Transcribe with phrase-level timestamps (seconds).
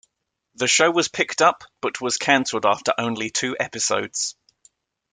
[0.55, 4.35] The show was picked up, but was canceled after only two episodes.